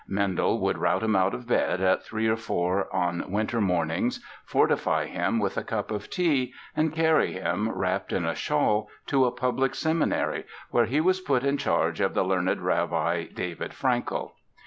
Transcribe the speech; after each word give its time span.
Mendel 0.07 0.59
would 0.61 0.79
rout 0.79 1.03
him 1.03 1.15
out 1.15 1.35
of 1.35 1.47
bed 1.47 1.79
at 1.79 2.01
three 2.03 2.27
or 2.27 2.35
four 2.35 2.91
on 2.91 3.29
winter 3.29 3.61
mornings, 3.61 4.19
fortify 4.43 5.05
him 5.05 5.37
with 5.37 5.57
a 5.57 5.63
cup 5.63 5.91
of 5.91 6.09
tea 6.09 6.55
and 6.75 6.91
carry 6.91 7.33
him, 7.33 7.69
wrapped 7.69 8.11
in 8.11 8.25
a 8.25 8.33
shawl, 8.33 8.89
to 9.05 9.25
a 9.25 9.31
public 9.31 9.75
seminary 9.75 10.45
where 10.71 10.85
he 10.85 10.99
was 10.99 11.21
put 11.21 11.43
in 11.43 11.55
charge 11.55 12.01
of 12.01 12.15
the 12.15 12.23
learned 12.25 12.61
Rabbi 12.61 13.25
David 13.25 13.73
Frankel. 13.75 14.31